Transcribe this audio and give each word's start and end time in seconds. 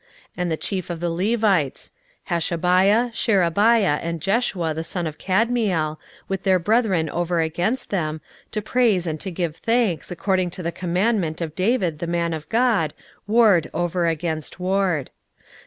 16:012:024 0.29 0.29
And 0.37 0.51
the 0.51 0.57
chief 0.57 0.89
of 0.89 0.99
the 0.99 1.09
Levites: 1.11 1.91
Hashabiah, 2.31 3.13
Sherebiah, 3.13 3.99
and 4.01 4.19
Jeshua 4.19 4.73
the 4.73 4.83
son 4.83 5.05
of 5.05 5.19
Kadmiel, 5.19 5.97
with 6.27 6.41
their 6.41 6.57
brethren 6.57 7.07
over 7.07 7.39
against 7.41 7.91
them, 7.91 8.19
to 8.51 8.63
praise 8.63 9.05
and 9.05 9.19
to 9.19 9.29
give 9.29 9.57
thanks, 9.57 10.09
according 10.09 10.49
to 10.49 10.63
the 10.63 10.71
commandment 10.71 11.39
of 11.39 11.53
David 11.53 11.99
the 11.99 12.07
man 12.07 12.33
of 12.33 12.49
God, 12.49 12.95
ward 13.27 13.69
over 13.75 14.07
against 14.07 14.59
ward. 14.59 15.11